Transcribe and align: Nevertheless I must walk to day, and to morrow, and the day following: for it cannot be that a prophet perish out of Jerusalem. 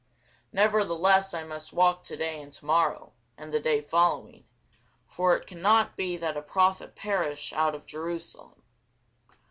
Nevertheless 0.51 1.31
I 1.31 1.43
must 1.43 1.73
walk 1.73 2.01
to 2.05 2.17
day, 2.17 2.41
and 2.41 2.51
to 2.53 2.65
morrow, 2.65 3.13
and 3.37 3.53
the 3.53 3.59
day 3.59 3.81
following: 3.81 4.45
for 5.05 5.35
it 5.35 5.45
cannot 5.45 5.95
be 5.95 6.17
that 6.17 6.35
a 6.35 6.41
prophet 6.41 6.95
perish 6.95 7.53
out 7.53 7.75
of 7.75 7.85
Jerusalem. 7.85 8.63